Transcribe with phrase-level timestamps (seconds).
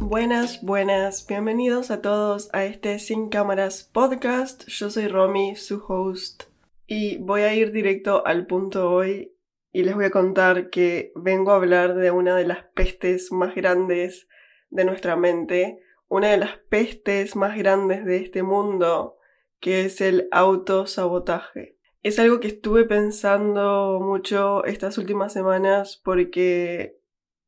[0.00, 4.66] Buenas, buenas, bienvenidos a todos a este Sin Cámaras podcast.
[4.68, 6.44] Yo soy Romy, su host,
[6.86, 9.34] y voy a ir directo al punto hoy
[9.72, 13.54] y les voy a contar que vengo a hablar de una de las pestes más
[13.54, 14.28] grandes
[14.68, 19.16] de nuestra mente, una de las pestes más grandes de este mundo,
[19.58, 21.78] que es el autosabotaje.
[22.02, 26.98] Es algo que estuve pensando mucho estas últimas semanas porque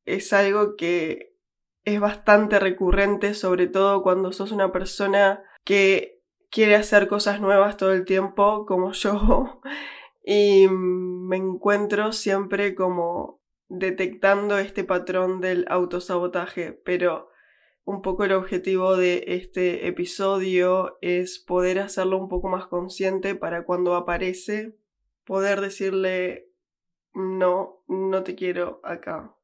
[0.04, 1.34] es algo que
[1.84, 7.92] es bastante recurrente, sobre todo cuando sos una persona que quiere hacer cosas nuevas todo
[7.92, 9.60] el tiempo, como yo,
[10.24, 17.28] y me encuentro siempre como detectando este patrón del autosabotaje, pero
[17.84, 23.64] un poco el objetivo de este episodio es poder hacerlo un poco más consciente para
[23.64, 24.76] cuando aparece
[25.24, 26.50] poder decirle
[27.14, 29.36] no, no te quiero acá.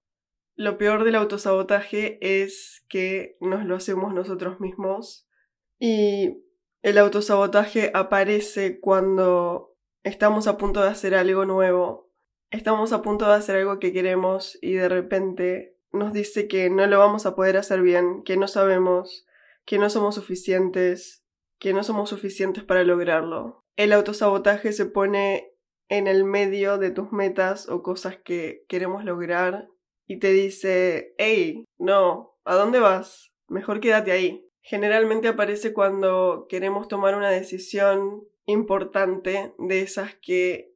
[0.57, 5.29] Lo peor del autosabotaje es que nos lo hacemos nosotros mismos
[5.79, 6.43] y
[6.83, 12.11] el autosabotaje aparece cuando estamos a punto de hacer algo nuevo,
[12.51, 16.87] estamos a punto de hacer algo que queremos y de repente nos dice que no
[16.87, 19.27] lo vamos a poder hacer bien, que no sabemos,
[19.65, 21.25] que no somos suficientes,
[21.59, 23.65] que no somos suficientes para lograrlo.
[23.77, 25.53] El autosabotaje se pone
[25.89, 29.69] en el medio de tus metas o cosas que queremos lograr
[30.07, 33.33] y te dice, hey, no, ¿a dónde vas?
[33.49, 34.47] Mejor quédate ahí.
[34.63, 40.75] Generalmente aparece cuando queremos tomar una decisión importante de esas que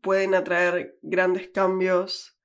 [0.00, 2.37] pueden atraer grandes cambios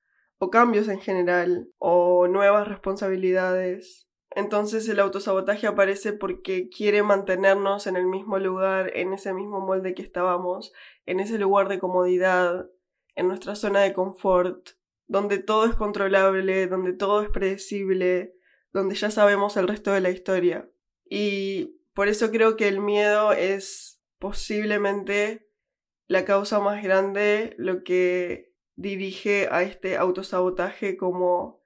[0.44, 4.10] o cambios en general o nuevas responsabilidades.
[4.36, 9.94] Entonces el autosabotaje aparece porque quiere mantenernos en el mismo lugar, en ese mismo molde
[9.94, 10.74] que estábamos,
[11.06, 12.70] en ese lugar de comodidad,
[13.16, 14.72] en nuestra zona de confort,
[15.08, 18.36] donde todo es controlable, donde todo es predecible,
[18.74, 20.70] donde ya sabemos el resto de la historia.
[21.06, 25.48] Y por eso creo que el miedo es posiblemente
[26.08, 31.64] la causa más grande, lo que dirige a este autosabotaje como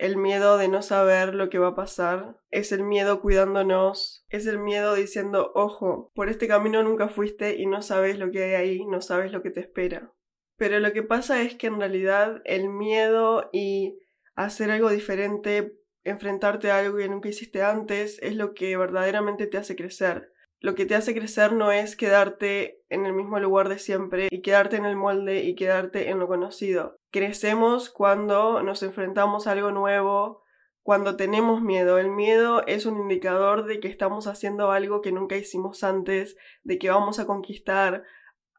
[0.00, 4.46] el miedo de no saber lo que va a pasar, es el miedo cuidándonos, es
[4.46, 8.54] el miedo diciendo, ojo, por este camino nunca fuiste y no sabes lo que hay
[8.54, 10.10] ahí, no sabes lo que te espera.
[10.56, 13.98] Pero lo que pasa es que en realidad el miedo y
[14.34, 19.58] hacer algo diferente, enfrentarte a algo que nunca hiciste antes, es lo que verdaderamente te
[19.58, 20.32] hace crecer.
[20.60, 24.42] Lo que te hace crecer no es quedarte en el mismo lugar de siempre y
[24.42, 26.96] quedarte en el molde y quedarte en lo conocido.
[27.10, 30.42] Crecemos cuando nos enfrentamos a algo nuevo,
[30.82, 31.98] cuando tenemos miedo.
[31.98, 36.78] El miedo es un indicador de que estamos haciendo algo que nunca hicimos antes, de
[36.78, 38.04] que vamos a conquistar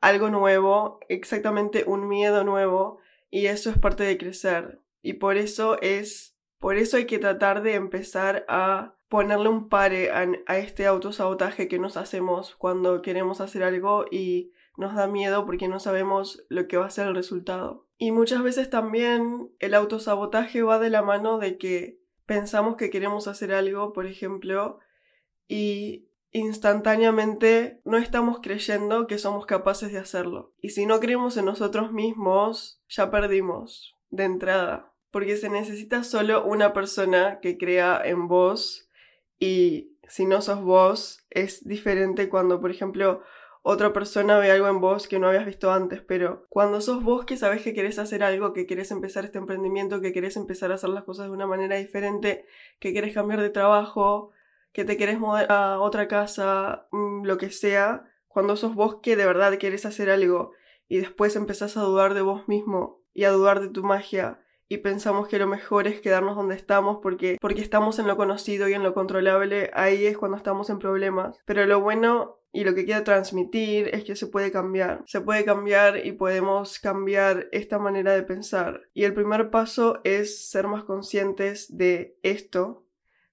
[0.02, 2.98] algo nuevo, exactamente un miedo nuevo,
[3.30, 4.80] y eso es parte de crecer.
[5.04, 10.10] Y por eso es, por eso hay que tratar de empezar a ponerle un pare
[10.10, 15.68] a, este autosabotaje que nos hacemos cuando queremos hacer algo y nos da miedo porque
[15.68, 17.90] no sabemos lo que va a ser el resultado.
[17.98, 23.28] Y muchas veces también el autosabotaje va de la mano de que pensamos que queremos
[23.28, 24.80] hacer algo, por ejemplo,
[25.46, 30.54] y instantáneamente no estamos creyendo que somos capaces de hacerlo.
[30.62, 34.94] Y si no creemos en nosotros mismos, ya perdimos de entrada.
[35.12, 38.88] Porque se necesita solo una persona que crea en vos
[39.42, 43.24] y si no sos vos, es diferente cuando, por ejemplo,
[43.64, 47.26] otra persona ve algo en vos que no habías visto antes, pero cuando sos vos
[47.26, 50.76] que sabes que querés hacer algo, que querés empezar este emprendimiento, que querés empezar a
[50.76, 52.46] hacer las cosas de una manera diferente,
[52.80, 54.30] que querés cambiar de trabajo,
[54.74, 59.16] que te querés mudar a otra casa, mm, lo que sea, cuando sos vos que
[59.16, 60.52] de verdad querés hacer algo
[60.88, 64.40] y después empezás a dudar de vos mismo y a dudar de tu magia
[64.72, 68.70] y pensamos que lo mejor es quedarnos donde estamos porque, porque estamos en lo conocido
[68.70, 71.38] y en lo controlable, ahí es cuando estamos en problemas.
[71.44, 75.04] Pero lo bueno y lo que quiero transmitir es que se puede cambiar.
[75.08, 78.84] Se puede cambiar y podemos cambiar esta manera de pensar.
[78.94, 82.86] Y el primer paso es ser más conscientes de esto,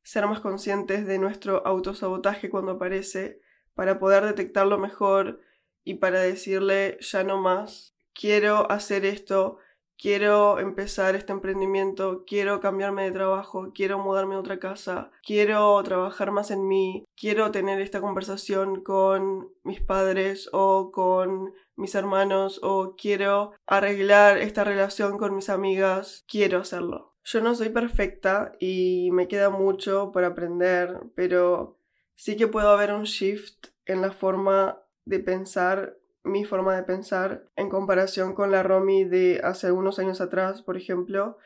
[0.03, 3.41] ser más conscientes de nuestro autosabotaje cuando aparece
[3.75, 5.41] para poder detectarlo mejor
[5.85, 9.59] y para decirle ya no más, quiero hacer esto,
[9.99, 16.31] quiero empezar este emprendimiento, quiero cambiarme de trabajo, quiero mudarme a otra casa, quiero trabajar
[16.31, 22.95] más en mí, quiero tener esta conversación con mis padres o con mis hermanos o
[22.97, 27.17] quiero arreglar esta relación con mis amigas, quiero hacerlo.
[27.25, 31.79] Yo no soy perfecta y me queda mucho por aprender, pero
[32.15, 35.99] sí que puedo haber un shift en la forma de pensar
[36.29, 40.77] mi forma de pensar en comparación con la Romy de hace algunos años atrás, por
[40.77, 41.39] ejemplo.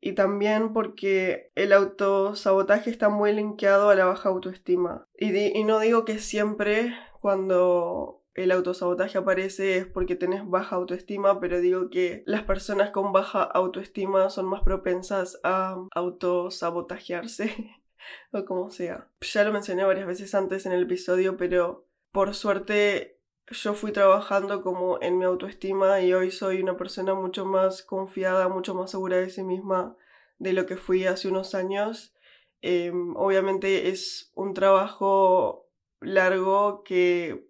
[0.00, 5.06] Y también porque el autosabotaje está muy linkeado a la baja autoestima.
[5.16, 11.38] Y, y no digo que siempre cuando el autosabotaje aparece es porque tenés baja autoestima,
[11.38, 17.70] pero digo que las personas con baja autoestima son más propensas a autosabotajearse
[18.32, 19.08] o como sea.
[19.20, 23.18] Ya lo mencioné varias veces antes en el episodio, pero por suerte
[23.52, 28.48] yo fui trabajando como en mi autoestima y hoy soy una persona mucho más confiada,
[28.48, 29.96] mucho más segura de sí misma
[30.38, 32.14] de lo que fui hace unos años.
[32.62, 35.68] Em, obviamente es un trabajo
[36.00, 37.48] largo que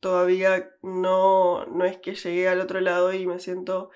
[0.00, 3.90] todavía no, no es que llegué al otro lado y me siento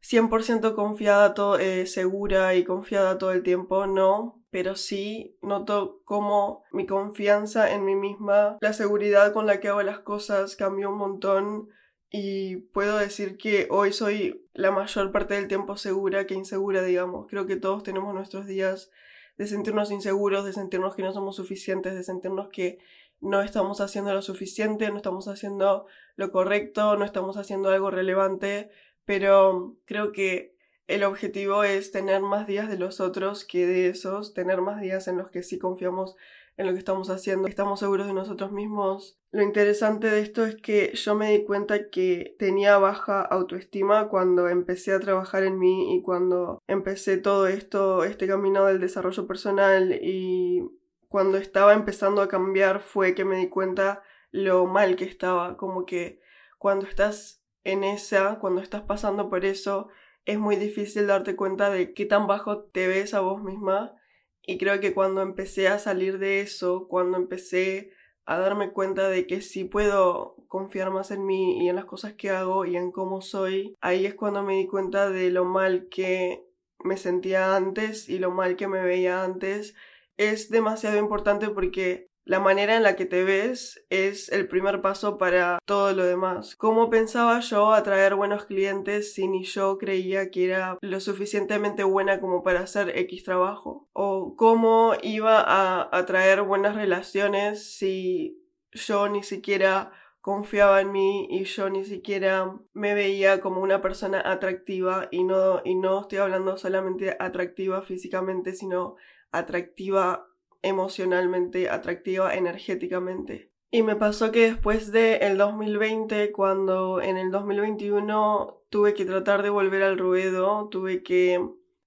[0.00, 6.64] 100% confiada, todo, eh, segura y confiada todo el tiempo, no, pero sí noto como
[6.72, 10.98] mi confianza en mí misma, la seguridad con la que hago las cosas cambió un
[10.98, 11.68] montón
[12.10, 17.26] y puedo decir que hoy soy la mayor parte del tiempo segura que insegura, digamos.
[17.26, 18.90] Creo que todos tenemos nuestros días
[19.36, 22.78] de sentirnos inseguros, de sentirnos que no somos suficientes, de sentirnos que
[23.20, 28.70] no estamos haciendo lo suficiente, no estamos haciendo lo correcto, no estamos haciendo algo relevante,
[29.04, 30.55] pero creo que
[30.86, 35.08] el objetivo es tener más días de los otros que de esos, tener más días
[35.08, 36.16] en los que sí confiamos
[36.56, 39.18] en lo que estamos haciendo, estamos seguros de nosotros mismos.
[39.30, 44.48] Lo interesante de esto es que yo me di cuenta que tenía baja autoestima cuando
[44.48, 49.98] empecé a trabajar en mí y cuando empecé todo esto, este camino del desarrollo personal
[50.00, 50.62] y
[51.08, 55.84] cuando estaba empezando a cambiar fue que me di cuenta lo mal que estaba, como
[55.84, 56.20] que
[56.58, 59.88] cuando estás en esa, cuando estás pasando por eso,
[60.26, 63.94] es muy difícil darte cuenta de qué tan bajo te ves a vos misma.
[64.42, 67.92] Y creo que cuando empecé a salir de eso, cuando empecé
[68.26, 72.14] a darme cuenta de que sí puedo confiar más en mí y en las cosas
[72.14, 75.88] que hago y en cómo soy, ahí es cuando me di cuenta de lo mal
[75.88, 76.44] que
[76.80, 79.74] me sentía antes y lo mal que me veía antes
[80.16, 85.16] es demasiado importante porque la manera en la que te ves es el primer paso
[85.16, 86.56] para todo lo demás.
[86.56, 92.18] ¿Cómo pensaba yo atraer buenos clientes si ni yo creía que era lo suficientemente buena
[92.18, 93.88] como para hacer X trabajo?
[93.92, 101.44] ¿O cómo iba a atraer buenas relaciones si yo ni siquiera confiaba en mí y
[101.44, 106.56] yo ni siquiera me veía como una persona atractiva y no, y no estoy hablando
[106.56, 108.96] solamente atractiva físicamente, sino
[109.30, 110.26] atractiva
[110.66, 113.52] emocionalmente, atractiva energéticamente.
[113.70, 119.42] Y me pasó que después del el 2020, cuando en el 2021 tuve que tratar
[119.42, 121.40] de volver al ruedo, tuve que...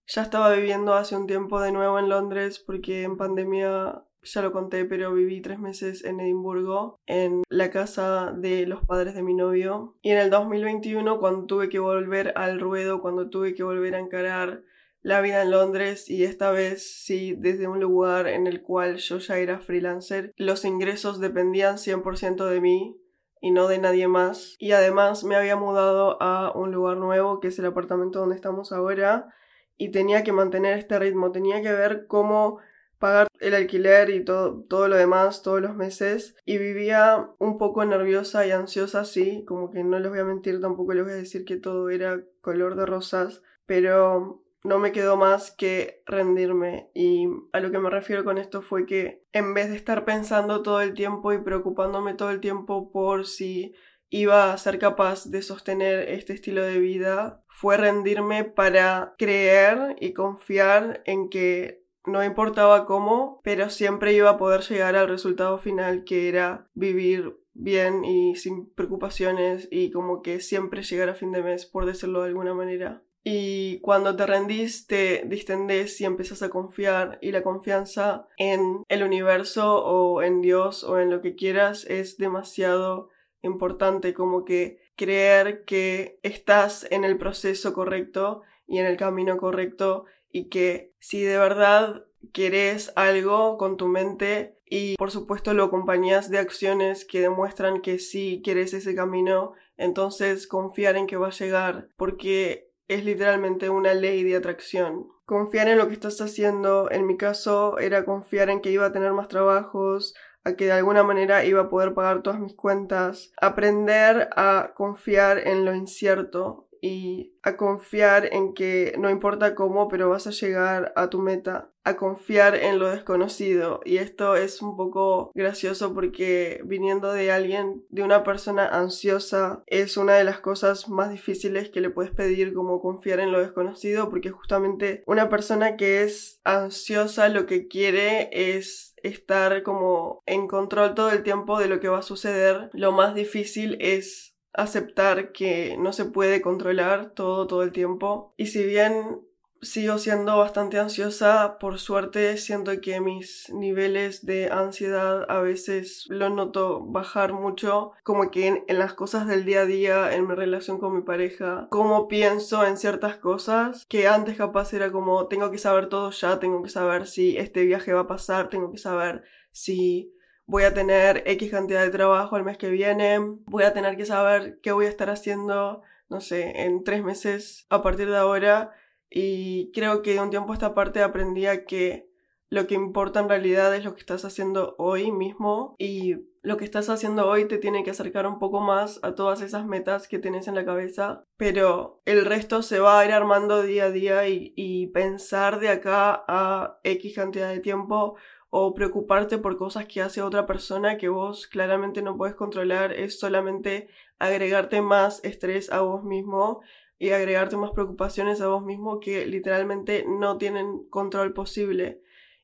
[0.08, 4.52] Ya estaba viviendo hace un tiempo de nuevo en Londres porque en pandemia, ya lo
[4.52, 9.36] conté, pero viví tres meses en Edimburgo, en la casa de los padres de mi
[9.36, 9.98] novio.
[10.02, 14.00] Y en el 2021, cuando tuve que volver al ruedo, cuando tuve que volver a
[14.00, 14.64] encarar
[15.02, 19.18] la vida en Londres y esta vez sí desde un lugar en el cual yo
[19.20, 20.34] ya era freelancer.
[20.36, 22.98] Los ingresos dependían 100% de mí
[23.42, 24.56] y no de nadie más.
[24.60, 28.72] Y además me había mudado a un lugar nuevo que es el apartamento donde estamos
[28.72, 29.34] ahora
[29.78, 32.60] y tenía que mantener este ritmo, tenía que ver cómo
[33.00, 37.86] pagar el alquiler y todo, todo lo demás todos los meses y vivía un poco
[37.86, 41.16] nerviosa y ansiosa, sí, como que no les voy a mentir, tampoco les voy a
[41.16, 47.28] decir que todo era color de rosas, pero no me quedó más que rendirme y
[47.54, 50.82] a lo que me refiero con esto fue que en vez de estar pensando todo
[50.82, 53.74] el tiempo y preocupándome todo el tiempo por si
[54.10, 60.14] iba a ser capaz de sostener este estilo de vida, fue rendirme para creer y
[60.14, 66.04] confiar en que no importaba cómo, pero siempre iba a poder llegar al resultado final
[66.06, 71.44] que era vivir bien y sin preocupaciones y como que siempre llegar a fin de
[71.44, 73.04] mes, por decirlo de alguna manera.
[73.24, 77.20] Y cuando te rendís, te distendés y empiezas a confiar.
[77.22, 82.18] Y la confianza en el universo o en Dios o en lo que quieras es
[82.18, 83.10] demasiado
[83.42, 84.14] importante.
[84.14, 90.50] Como que creer que estás en el proceso correcto y en el camino correcto y
[90.50, 96.38] que si de verdad querés algo con tu mente y por supuesto lo acompañas de
[96.38, 101.90] acciones que demuestran que sí quieres ese camino, entonces confiar en que va a llegar
[101.98, 105.08] porque es literalmente una ley de atracción.
[105.26, 108.92] Confiar en lo que estás haciendo, en mi caso, era confiar en que iba a
[108.92, 113.32] tener más trabajos, a que de alguna manera iba a poder pagar todas mis cuentas,
[113.40, 120.10] aprender a confiar en lo incierto y a confiar en que no importa cómo, pero
[120.10, 123.82] vas a llegar a tu meta, a confiar en lo desconocido.
[123.86, 129.98] Y esto es un poco gracioso porque viniendo de alguien, de una persona ansiosa, es
[129.98, 134.10] una de las cosas más difíciles que le puedes pedir como confiar en lo desconocido,
[134.10, 140.94] porque justamente una persona que es ansiosa lo que quiere es estar como en control
[140.94, 142.70] todo el tiempo de lo que va a suceder.
[142.74, 148.34] Lo más difícil es aceptar que no se puede controlar todo todo el tiempo.
[148.38, 149.22] Y si bien
[149.62, 156.30] sigo siendo bastante ansiosa, por suerte siento que mis niveles de ansiedad a veces lo
[156.30, 160.36] noto bajar mucho, como que en, en, las cosas del día a día, en mi
[160.36, 165.52] relación con mi pareja, cómo pienso en ciertas cosas que antes capaz era como tengo
[165.52, 168.78] que saber todo ya, tengo que saber si este viaje va a pasar, tengo que
[168.78, 170.14] saber si
[170.50, 174.06] voy a tener X cantidad de trabajo el mes que viene, voy a tener que
[174.06, 178.72] saber qué voy a estar haciendo, no sé, en tres meses a partir de ahora.
[179.12, 182.10] Y creo que de un tiempo a esta parte aprendí que
[182.50, 186.66] lo que importa en realidad es lo que estás haciendo hoy mismo y lo que
[186.66, 190.18] estás haciendo hoy te tiene que acercar un poco más a todas esas metas que
[190.18, 194.28] tienes en la cabeza, pero el resto se va a ir armando día a día
[194.28, 198.16] y pensar de acá a X cantidad de tiempo
[198.50, 203.20] o preocuparte por cosas que hace otra persona que vos claramente no puedes controlar es
[203.20, 206.62] solamente agregarte más estrés a vos mismo
[206.98, 212.02] y agregarte más preocupaciones a vos mismo que literalmente no tienen control posible.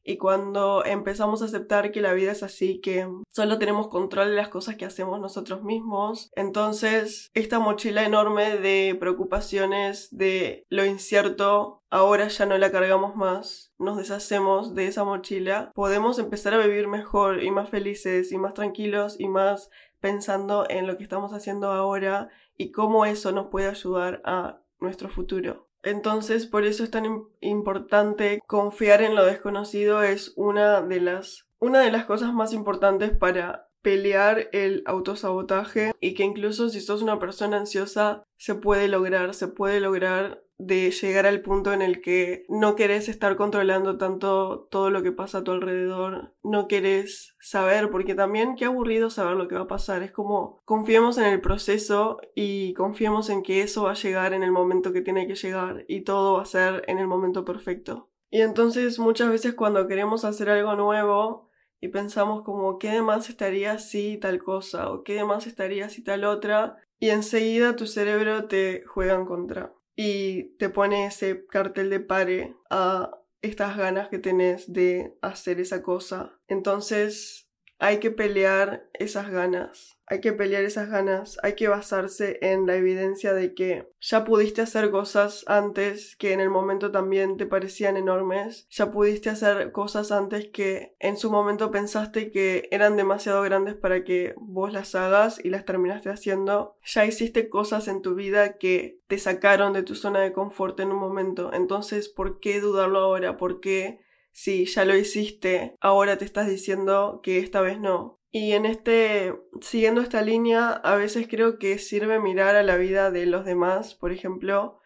[0.08, 4.36] Y cuando empezamos a aceptar que la vida es así, que solo tenemos control de
[4.36, 11.82] las cosas que hacemos nosotros mismos, entonces esta mochila enorme de preocupaciones, de lo incierto,
[11.90, 16.88] ahora ya no la cargamos más, nos deshacemos de esa mochila, podemos empezar a vivir
[16.88, 19.72] mejor y más felices y más tranquilos y más
[20.02, 25.10] pensando en lo que estamos haciendo ahora y cómo eso nos puede ayudar a nuestro
[25.10, 25.65] futuro.
[25.86, 31.80] Entonces, por eso es tan importante confiar en lo desconocido, es una de las, una
[31.80, 37.20] de las cosas más importantes para pelear el autosabotaje y que incluso si sos una
[37.20, 42.46] persona ansiosa se puede lograr, se puede lograr de llegar al punto en el que
[42.48, 47.92] no querés estar controlando tanto todo lo que pasa a tu alrededor, no querés saber,
[47.92, 51.42] porque también qué aburrido saber lo que va a pasar, es como confiemos en el
[51.42, 55.36] proceso y confiemos en que eso va a llegar en el momento que tiene que
[55.36, 58.10] llegar y todo va a ser en el momento perfecto.
[58.30, 61.50] Y entonces muchas veces cuando queremos hacer algo nuevo
[61.82, 66.24] y pensamos como qué demás estaría si tal cosa o qué demás estaría si tal
[66.24, 72.00] otra y enseguida tu cerebro te juega en contra y te pone ese cartel de
[72.00, 73.12] pare a
[73.42, 76.40] estas ganas que tenés de hacer esa cosa.
[76.48, 77.50] Entonces
[77.80, 82.76] hay que pelear esas ganas hay que pelear esas ganas, hay que basarse en la
[82.76, 87.98] evidencia de que ya pudiste hacer cosas antes que en el momento también te parecían
[87.98, 93.76] enormes, ya pudiste hacer cosas antes que en su momento pensaste que eran demasiado grandes
[93.76, 98.58] para que vos las hagas y las terminaste haciendo, ya hiciste cosas en tu vida
[98.58, 103.00] que te sacaron de tu zona de confort en un momento, entonces ¿por qué dudarlo
[103.00, 103.38] ahora?
[103.38, 108.20] ¿Por qué si ya lo hiciste, ahora te estás diciendo que esta vez no.
[108.38, 113.10] Y en este, siguiendo esta línea, a veces creo que sirve mirar a la vida
[113.10, 114.82] de los demás, por ejemplo,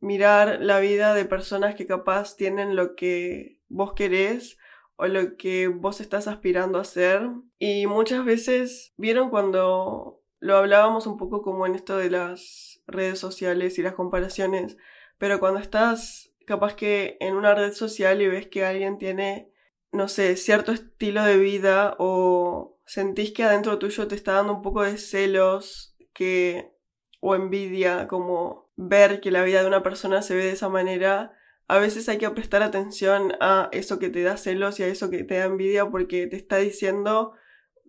[0.00, 4.56] mirar la vida de personas que capaz tienen lo que vos querés
[4.96, 7.28] o lo que vos estás aspirando a hacer.
[7.58, 13.18] Y muchas veces, vieron cuando lo hablábamos un poco como en esto de las redes
[13.18, 14.78] sociales y las comparaciones,
[15.18, 19.49] pero cuando estás capaz que en una red social y ves que alguien tiene
[19.92, 24.62] no sé, cierto estilo de vida o sentís que adentro tuyo te está dando un
[24.62, 26.72] poco de celos que
[27.20, 31.36] o envidia, como ver que la vida de una persona se ve de esa manera,
[31.68, 35.10] a veces hay que prestar atención a eso que te da celos y a eso
[35.10, 37.34] que te da envidia porque te está diciendo,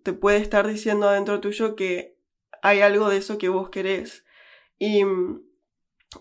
[0.02, 2.16] te puede estar diciendo adentro tuyo que
[2.62, 4.24] hay algo de eso que vos querés.
[4.78, 5.02] Y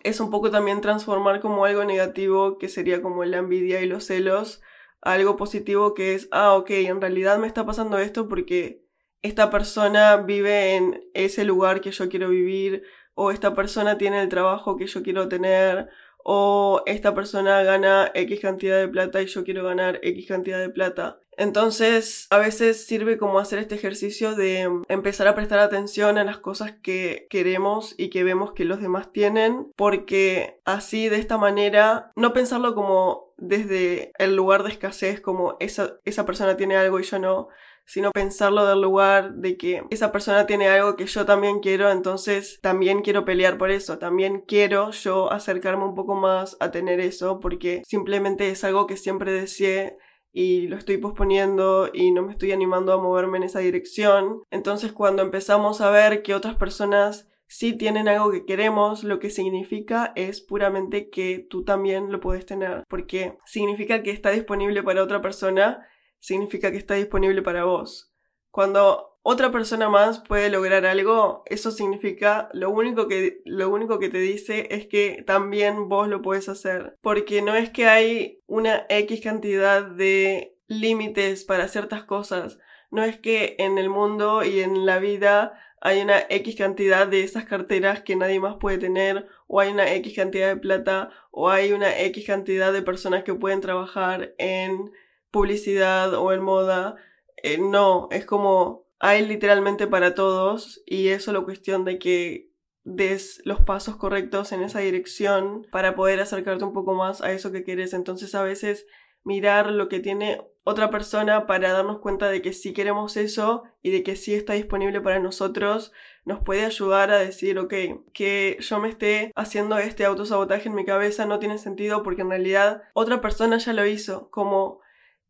[0.03, 4.05] es un poco también transformar como algo negativo, que sería como la envidia y los
[4.05, 4.61] celos,
[5.01, 8.85] algo positivo que es, ah, ok, en realidad me está pasando esto porque
[9.21, 14.29] esta persona vive en ese lugar que yo quiero vivir, o esta persona tiene el
[14.29, 15.89] trabajo que yo quiero tener,
[16.23, 20.69] o esta persona gana X cantidad de plata y yo quiero ganar X cantidad de
[20.69, 21.19] plata.
[21.41, 26.37] Entonces, a veces sirve como hacer este ejercicio de empezar a prestar atención a las
[26.37, 32.11] cosas que queremos y que vemos que los demás tienen, porque así de esta manera,
[32.15, 37.03] no pensarlo como desde el lugar de escasez, como esa, esa persona tiene algo y
[37.03, 37.47] yo no,
[37.85, 42.59] sino pensarlo del lugar de que esa persona tiene algo que yo también quiero, entonces
[42.61, 47.39] también quiero pelear por eso, también quiero yo acercarme un poco más a tener eso,
[47.39, 49.97] porque simplemente es algo que siempre deseé
[50.31, 54.43] y lo estoy posponiendo y no me estoy animando a moverme en esa dirección.
[54.49, 59.29] Entonces cuando empezamos a ver que otras personas sí tienen algo que queremos, lo que
[59.29, 65.03] significa es puramente que tú también lo puedes tener, porque significa que está disponible para
[65.03, 65.85] otra persona,
[66.19, 68.13] significa que está disponible para vos.
[68.51, 74.09] Cuando otra persona más puede lograr algo, eso significa lo único que lo único que
[74.09, 78.85] te dice es que también vos lo puedes hacer, porque no es que hay una
[78.89, 82.57] X cantidad de límites para ciertas cosas,
[82.89, 87.23] no es que en el mundo y en la vida hay una X cantidad de
[87.23, 91.49] esas carteras que nadie más puede tener, o hay una X cantidad de plata, o
[91.49, 94.91] hay una X cantidad de personas que pueden trabajar en
[95.31, 96.97] publicidad o en moda.
[97.37, 102.51] Eh, no, es como hay literalmente para todos y es solo cuestión de que
[102.83, 107.51] des los pasos correctos en esa dirección para poder acercarte un poco más a eso
[107.51, 107.93] que quieres.
[107.93, 108.85] Entonces a veces
[109.23, 113.89] mirar lo que tiene otra persona para darnos cuenta de que sí queremos eso y
[113.89, 115.91] de que sí está disponible para nosotros
[116.23, 117.73] nos puede ayudar a decir, ok,
[118.13, 122.29] que yo me esté haciendo este autosabotaje en mi cabeza no tiene sentido porque en
[122.29, 124.79] realidad otra persona ya lo hizo, como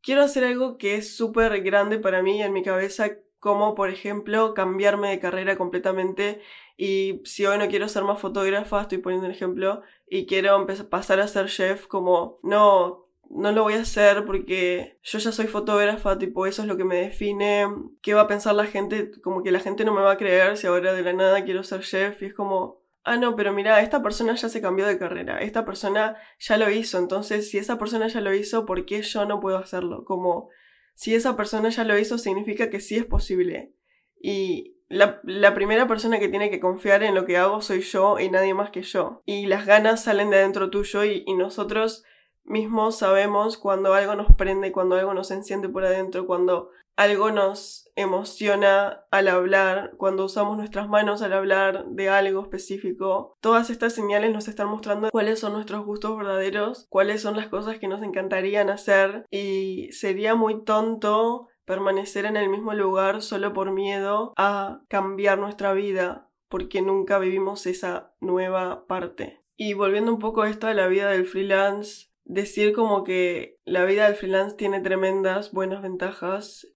[0.01, 3.11] quiero hacer algo que es súper grande para mí en mi cabeza
[3.41, 6.41] como por ejemplo cambiarme de carrera completamente
[6.77, 10.89] y si hoy no quiero ser más fotógrafa, estoy poniendo un ejemplo, y quiero empezar,
[10.89, 15.47] pasar a ser chef, como no, no lo voy a hacer porque yo ya soy
[15.47, 17.67] fotógrafa, tipo eso es lo que me define,
[18.03, 19.09] ¿qué va a pensar la gente?
[19.21, 21.63] Como que la gente no me va a creer si ahora de la nada quiero
[21.63, 24.99] ser chef y es como, ah, no, pero mira, esta persona ya se cambió de
[24.99, 29.01] carrera, esta persona ya lo hizo, entonces si esa persona ya lo hizo, ¿por qué
[29.01, 30.05] yo no puedo hacerlo?
[30.05, 30.49] Como
[30.93, 33.73] si esa persona ya lo hizo, significa que sí es posible.
[34.19, 38.29] Y la, primera persona que tiene que confiar en lo que hago soy yo y
[38.29, 39.21] nadie más que yo.
[39.25, 42.03] Y las ganas salen de adentro tuyo y, y nosotros
[42.43, 47.89] mismos sabemos cuando algo nos prende, cuando algo nos enciende por adentro, cuando algo nos
[47.95, 53.37] emociona al hablar, cuando usamos nuestras manos al hablar de algo específico.
[53.41, 57.79] Todas estas señales nos están mostrando cuáles son nuestros gustos verdaderos, cuáles son las cosas
[57.79, 63.71] que nos encantarían hacer y sería muy tonto permanecer en el mismo lugar solo por
[63.71, 69.41] miedo a cambiar nuestra vida porque nunca vivimos esa nueva parte.
[69.55, 73.85] Y volviendo un poco a esto de la vida del freelance, decir como que la
[73.85, 76.67] vida del freelance tiene tremendas buenas ventajas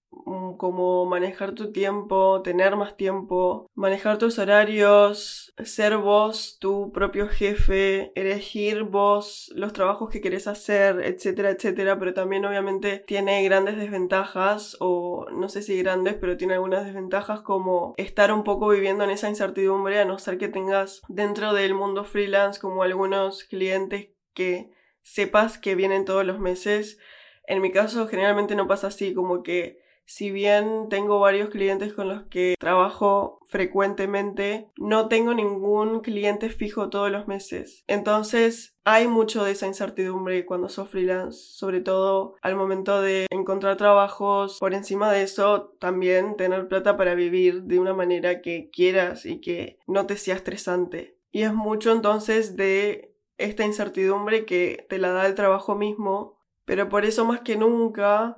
[0.56, 8.10] como manejar tu tiempo, tener más tiempo, manejar tus horarios, ser vos tu propio jefe,
[8.16, 14.76] elegir vos los trabajos que querés hacer, etcétera, etcétera, pero también obviamente tiene grandes desventajas
[14.80, 19.10] o no sé si grandes, pero tiene algunas desventajas como estar un poco viviendo en
[19.10, 24.70] esa incertidumbre a no ser que tengas dentro del mundo freelance como algunos clientes que
[25.02, 26.98] sepas que vienen todos los meses.
[27.46, 32.08] En mi caso generalmente no pasa así, como que si bien tengo varios clientes con
[32.08, 37.84] los que trabajo frecuentemente, no tengo ningún cliente fijo todos los meses.
[37.88, 43.76] Entonces hay mucho de esa incertidumbre cuando sos freelance, sobre todo al momento de encontrar
[43.76, 44.58] trabajos.
[44.60, 49.40] Por encima de eso, también tener plata para vivir de una manera que quieras y
[49.40, 51.18] que no te sea estresante.
[51.32, 56.88] Y es mucho entonces de esta incertidumbre que te la da el trabajo mismo, pero
[56.88, 58.36] por eso más que nunca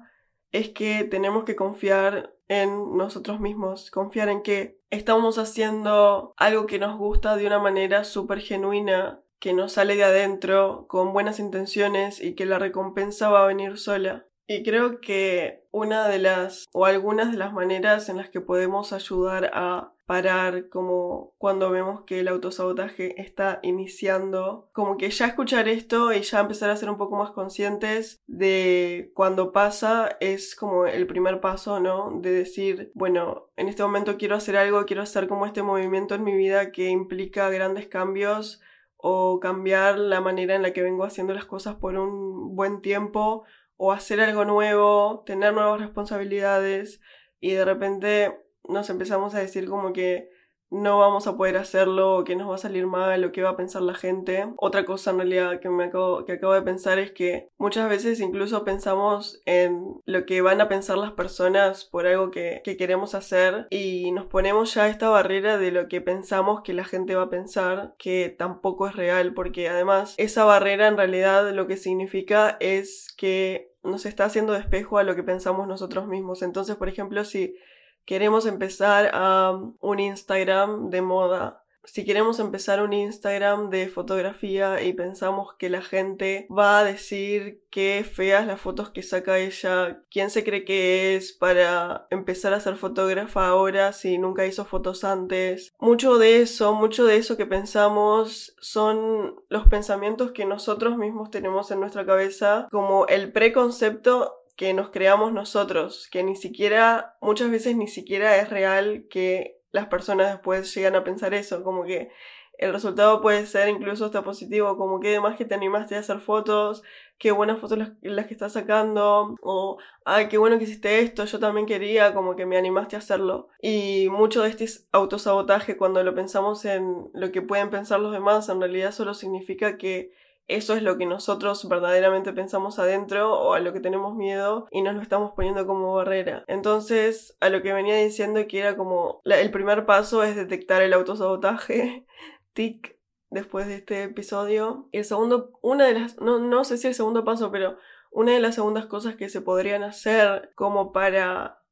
[0.52, 6.78] es que tenemos que confiar en nosotros mismos, confiar en que estamos haciendo algo que
[6.78, 12.20] nos gusta de una manera súper genuina, que nos sale de adentro, con buenas intenciones
[12.20, 14.26] y que la recompensa va a venir sola.
[14.46, 18.94] Y creo que una de las o algunas de las maneras en las que podemos
[18.94, 25.68] ayudar a parar como cuando vemos que el autosabotaje está iniciando, como que ya escuchar
[25.68, 30.86] esto y ya empezar a ser un poco más conscientes de cuando pasa es como
[30.86, 32.10] el primer paso, ¿no?
[32.22, 36.24] De decir, bueno, en este momento quiero hacer algo, quiero hacer como este movimiento en
[36.24, 38.62] mi vida que implica grandes cambios
[38.96, 43.44] o cambiar la manera en la que vengo haciendo las cosas por un buen tiempo
[43.76, 47.02] o hacer algo nuevo, tener nuevas responsabilidades
[47.40, 50.30] y de repente nos empezamos a decir como que
[50.70, 53.50] no vamos a poder hacerlo, o que nos va a salir mal, o que va
[53.50, 54.46] a pensar la gente.
[54.58, 58.20] Otra cosa en realidad que me acabo, que acabo de pensar es que muchas veces
[58.20, 63.14] incluso pensamos en lo que van a pensar las personas por algo que, que queremos
[63.14, 67.24] hacer y nos ponemos ya esta barrera de lo que pensamos que la gente va
[67.24, 72.56] a pensar, que tampoco es real, porque además esa barrera en realidad lo que significa
[72.60, 76.42] es que nos está haciendo de espejo a lo que pensamos nosotros mismos.
[76.42, 77.54] Entonces, por ejemplo, si
[78.04, 84.92] queremos empezar a un Instagram de moda, si queremos empezar un Instagram de fotografía y
[84.92, 90.28] pensamos que la gente va a decir qué feas las fotos que saca ella, quién
[90.28, 95.72] se cree que es para empezar a ser fotógrafa ahora si nunca hizo fotos antes.
[95.78, 101.70] Mucho de eso, mucho de eso que pensamos son los pensamientos que nosotros mismos tenemos
[101.70, 107.76] en nuestra cabeza como el preconcepto que nos creamos nosotros, que ni siquiera, muchas veces
[107.76, 112.10] ni siquiera es real que las personas después llegan a pensar eso, como que
[112.58, 116.18] el resultado puede ser incluso hasta positivo, como que además que te animaste a hacer
[116.18, 116.82] fotos,
[117.18, 121.38] qué buenas fotos las, que estás sacando, o ay, qué bueno que hiciste esto, yo
[121.38, 123.50] también quería, como que me animaste a hacerlo.
[123.62, 128.48] Y mucho de este autosabotaje, cuando lo pensamos en lo que pueden pensar los demás,
[128.48, 130.10] en realidad solo significa que
[130.48, 134.80] eso es lo que nosotros verdaderamente pensamos adentro o a lo que tenemos miedo y
[134.80, 136.44] nos lo estamos poniendo como barrera.
[136.48, 140.94] Entonces, a lo que venía diciendo que era como el primer paso es detectar el
[140.94, 142.06] autosabotaje,
[142.54, 142.98] tic,
[143.30, 144.88] después de este episodio.
[144.90, 147.76] Y el segundo, una de las, no, no sé si el segundo paso, pero
[148.10, 151.62] una de las segundas cosas que se podrían hacer como para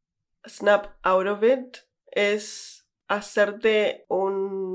[0.46, 1.78] snap out of it
[2.12, 4.65] es hacerte un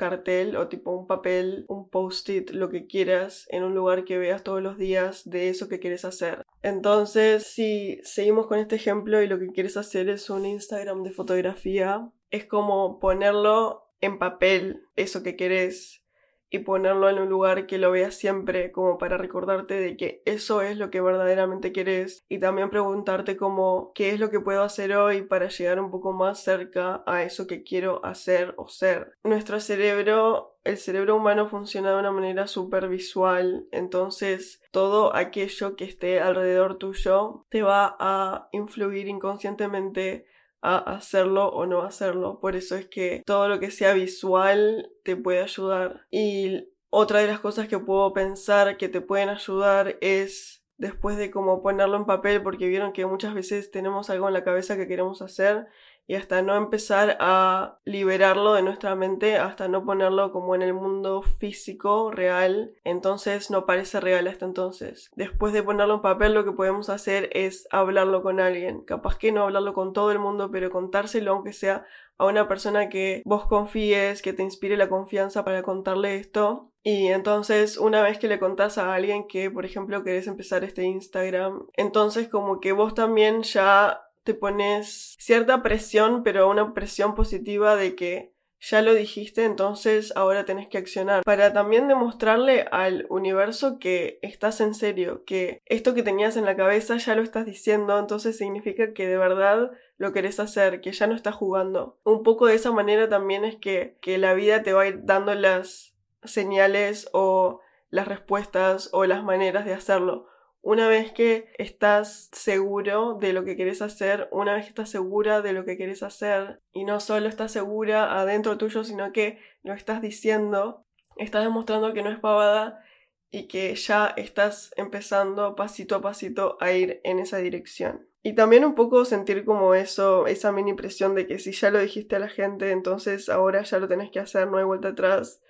[0.00, 4.42] cartel o tipo un papel, un post-it, lo que quieras, en un lugar que veas
[4.42, 6.42] todos los días de eso que quieres hacer.
[6.62, 11.10] Entonces, si seguimos con este ejemplo y lo que quieres hacer es un Instagram de
[11.10, 16.02] fotografía, es como ponerlo en papel, eso que quieres
[16.50, 20.62] y ponerlo en un lugar que lo veas siempre como para recordarte de que eso
[20.62, 24.94] es lo que verdaderamente quieres y también preguntarte como qué es lo que puedo hacer
[24.94, 29.12] hoy para llegar un poco más cerca a eso que quiero hacer o ser.
[29.22, 35.84] Nuestro cerebro, el cerebro humano funciona de una manera súper visual, entonces todo aquello que
[35.84, 40.26] esté alrededor tuyo te va a influir inconscientemente
[40.62, 42.38] a hacerlo o no hacerlo.
[42.40, 46.06] Por eso es que todo lo que sea visual te puede ayudar.
[46.10, 51.30] Y otra de las cosas que puedo pensar que te pueden ayudar es después de
[51.30, 54.88] como ponerlo en papel porque vieron que muchas veces tenemos algo en la cabeza que
[54.88, 55.68] queremos hacer
[56.10, 60.74] y hasta no empezar a liberarlo de nuestra mente, hasta no ponerlo como en el
[60.74, 65.08] mundo físico, real, entonces no parece real hasta entonces.
[65.14, 69.30] Después de ponerlo en papel lo que podemos hacer es hablarlo con alguien, capaz que
[69.30, 71.86] no hablarlo con todo el mundo, pero contárselo aunque sea
[72.18, 76.72] a una persona que vos confíes, que te inspire la confianza para contarle esto.
[76.82, 80.82] Y entonces, una vez que le contás a alguien que, por ejemplo, querés empezar este
[80.82, 87.76] Instagram, entonces como que vos también ya te pones cierta presión, pero una presión positiva
[87.76, 91.24] de que ya lo dijiste, entonces ahora tenés que accionar.
[91.24, 96.56] Para también demostrarle al universo que estás en serio, que esto que tenías en la
[96.56, 101.06] cabeza ya lo estás diciendo, entonces significa que de verdad lo querés hacer, que ya
[101.06, 101.98] no estás jugando.
[102.04, 105.04] Un poco de esa manera también es que, que la vida te va a ir
[105.04, 110.26] dando las señales o las respuestas o las maneras de hacerlo.
[110.62, 115.40] Una vez que estás seguro de lo que quieres hacer, una vez que estás segura
[115.40, 119.72] de lo que quieres hacer, y no solo estás segura adentro tuyo, sino que lo
[119.72, 120.84] estás diciendo,
[121.16, 122.84] estás demostrando que no es pavada
[123.30, 128.08] y que ya estás empezando pasito a pasito a ir en esa dirección.
[128.22, 131.78] Y también un poco sentir como eso, esa mini presión de que si ya lo
[131.78, 135.40] dijiste a la gente, entonces ahora ya lo tenés que hacer, no hay vuelta atrás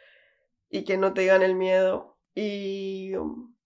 [0.68, 2.16] y que no te gane el miedo.
[2.32, 3.56] Y um,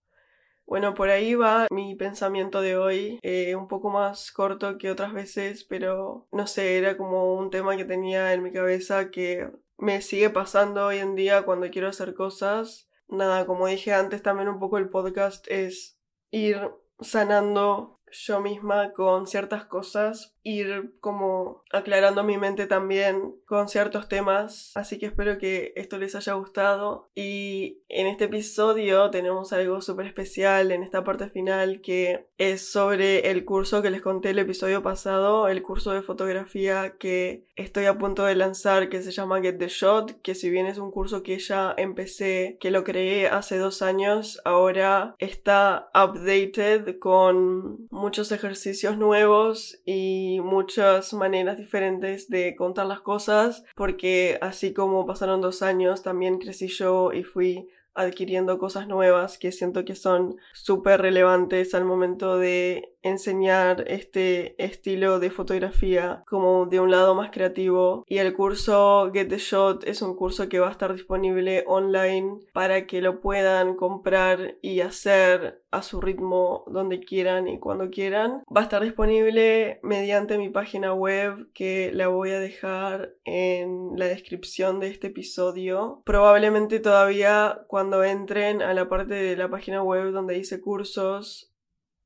[0.65, 5.13] bueno, por ahí va mi pensamiento de hoy, eh, un poco más corto que otras
[5.13, 10.01] veces, pero no sé, era como un tema que tenía en mi cabeza que me
[10.01, 12.89] sigue pasando hoy en día cuando quiero hacer cosas.
[13.07, 15.99] Nada, como dije antes, también un poco el podcast es
[16.31, 24.07] ir sanando yo misma con ciertas cosas ir como aclarando mi mente también con ciertos
[24.07, 24.71] temas.
[24.75, 27.09] Así que espero que esto les haya gustado.
[27.15, 33.31] Y en este episodio tenemos algo súper especial en esta parte final que es sobre
[33.31, 37.97] el curso que les conté el episodio pasado, el curso de fotografía que estoy a
[37.97, 41.23] punto de lanzar que se llama Get the Shot, que si bien es un curso
[41.23, 48.97] que ya empecé, que lo creé hace dos años, ahora está updated con muchos ejercicios
[48.97, 56.03] nuevos y muchas maneras diferentes de contar las cosas, porque así como pasaron dos años,
[56.03, 61.85] también crecí yo y fui adquiriendo cosas nuevas que siento que son súper relevantes al
[61.85, 68.33] momento de enseñar este estilo de fotografía como de un lado más creativo y el
[68.33, 73.01] curso Get the Shot es un curso que va a estar disponible online para que
[73.01, 78.43] lo puedan comprar y hacer a su ritmo donde quieran y cuando quieran.
[78.55, 84.05] Va a estar disponible mediante mi página web que la voy a dejar en la
[84.05, 86.01] descripción de este episodio.
[86.05, 91.51] Probablemente todavía cuando entren a la parte de la página web donde dice cursos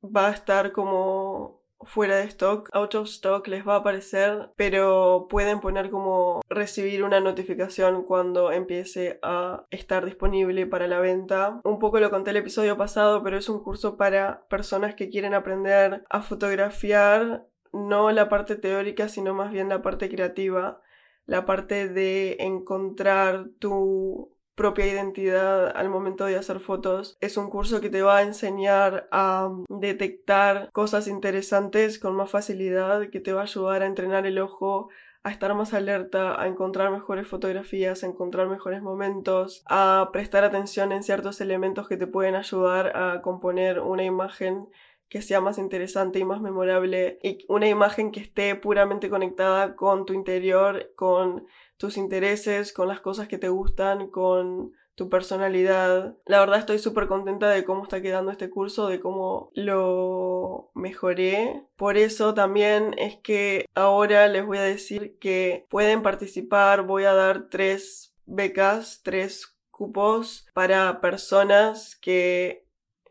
[0.03, 5.27] va a estar como fuera de stock, out of stock les va a aparecer, pero
[5.29, 11.61] pueden poner como recibir una notificación cuando empiece a estar disponible para la venta.
[11.63, 15.33] Un poco lo conté el episodio pasado, pero es un curso para personas que quieren
[15.33, 20.81] aprender a fotografiar, no la parte teórica, sino más bien la parte creativa,
[21.25, 27.17] la parte de encontrar tu propia identidad al momento de hacer fotos.
[27.21, 33.07] Es un curso que te va a enseñar a detectar cosas interesantes con más facilidad,
[33.07, 34.89] que te va a ayudar a entrenar el ojo,
[35.23, 40.91] a estar más alerta, a encontrar mejores fotografías, a encontrar mejores momentos, a prestar atención
[40.91, 44.67] en ciertos elementos que te pueden ayudar a componer una imagen
[45.07, 50.05] que sea más interesante y más memorable y una imagen que esté puramente conectada con
[50.05, 51.47] tu interior, con
[51.79, 56.17] tus intereses, con las cosas que te gustan, con tu personalidad.
[56.25, 61.63] La verdad estoy súper contenta de cómo está quedando este curso, de cómo lo mejoré.
[61.77, 66.83] Por eso también es que ahora les voy a decir que pueden participar.
[66.83, 72.65] Voy a dar tres becas, tres cupos para personas que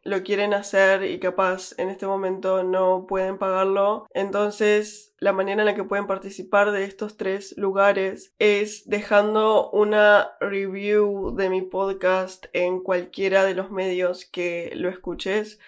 [0.05, 4.07] lo quieren hacer y capaz en este momento no pueden pagarlo.
[4.15, 10.31] Entonces, la manera en la que pueden participar de estos tres lugares es dejando una
[10.41, 15.59] review de mi podcast en cualquiera de los medios que lo escuches.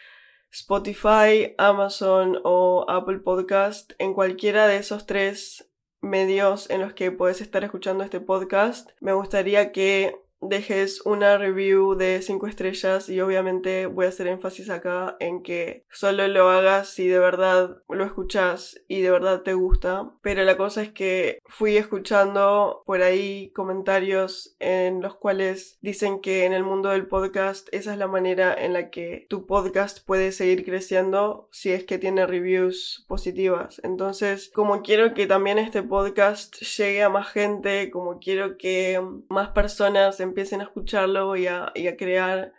[0.53, 7.41] Spotify, Amazon o Apple Podcast, en cualquiera de esos tres medios en los que puedes
[7.41, 8.91] estar escuchando este podcast.
[9.01, 14.71] Me gustaría que dejes una review de 5 estrellas y obviamente voy a hacer énfasis
[14.71, 19.55] acá en que solo lo hagas si de verdad lo escuchas y de verdad te
[19.55, 20.13] gusta.
[20.23, 26.45] Pero la cosa es que fui escuchando por ahí comentarios en los cuales dicen que
[26.45, 30.33] en el mundo del podcast esa es la manera en la que tu podcast puede
[30.33, 33.81] seguir creciendo si es que tiene reviews positivas.
[33.85, 39.51] Entonces, como quiero que también este podcast llegue a más gente, como quiero que más
[39.51, 42.53] personas empiecen a escucharlo y a, crear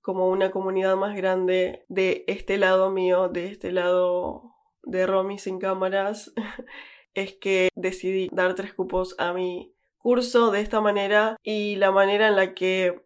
[0.00, 5.58] como una comunidad más grande de este lado mío, de este lado de Romy sin
[5.58, 6.32] cámaras,
[7.14, 12.28] es que decidí dar tres cupos a mi curso de esta manera y la manera
[12.28, 13.02] en la que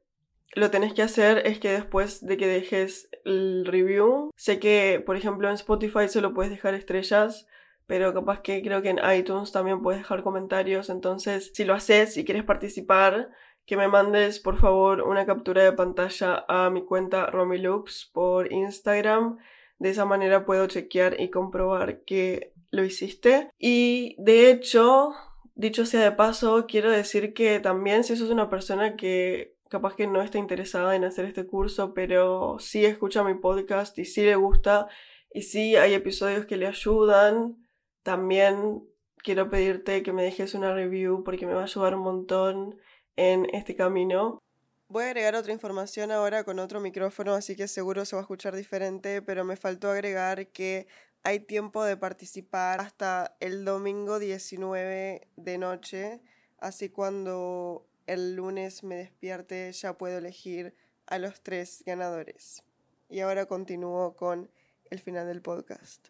[0.54, 5.16] lo tenés que hacer es que después de que dejes el review, sé que por
[5.16, 7.46] ejemplo en Spotify solo puedes dejar estrellas,
[7.86, 12.16] pero capaz que creo que en iTunes también puedes dejar comentarios, entonces si lo haces
[12.16, 13.30] y quieres participar,
[13.68, 19.36] que me mandes por favor una captura de pantalla a mi cuenta Romilux por Instagram.
[19.78, 23.50] De esa manera puedo chequear y comprobar que lo hiciste.
[23.58, 25.12] Y de hecho,
[25.54, 30.06] dicho sea de paso, quiero decir que también si sos una persona que capaz que
[30.06, 34.36] no está interesada en hacer este curso, pero sí escucha mi podcast y sí le
[34.36, 34.88] gusta
[35.30, 37.68] y sí hay episodios que le ayudan,
[38.02, 38.82] también
[39.18, 42.78] quiero pedirte que me dejes una review porque me va a ayudar un montón
[43.18, 44.40] en este camino.
[44.88, 48.22] Voy a agregar otra información ahora con otro micrófono, así que seguro se va a
[48.22, 50.86] escuchar diferente, pero me faltó agregar que
[51.24, 56.22] hay tiempo de participar hasta el domingo 19 de noche,
[56.58, 60.74] así cuando el lunes me despierte ya puedo elegir
[61.06, 62.62] a los tres ganadores.
[63.10, 64.48] Y ahora continúo con
[64.90, 66.08] el final del podcast.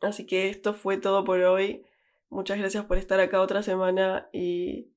[0.00, 1.84] Así que esto fue todo por hoy.
[2.30, 4.93] Muchas gracias por estar acá otra semana y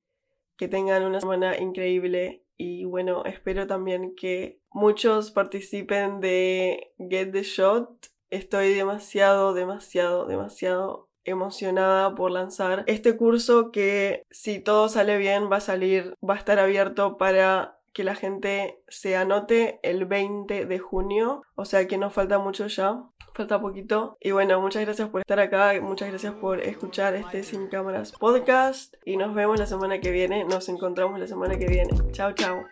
[0.58, 7.44] que tengan una semana increíble y bueno, espero también que muchos participen de Get the
[7.44, 7.88] Shot.
[8.30, 15.56] Estoy demasiado, demasiado, demasiado emocionada por lanzar este curso que si todo sale bien va
[15.56, 20.78] a salir, va a estar abierto para que la gente se anote el 20 de
[20.78, 23.04] junio, o sea que nos falta mucho ya
[23.38, 24.18] falta poquito.
[24.20, 28.94] Y bueno, muchas gracias por estar acá, muchas gracias por escuchar este Sin Cámaras podcast
[29.04, 31.90] y nos vemos la semana que viene, nos encontramos la semana que viene.
[32.12, 32.66] Chao, chao.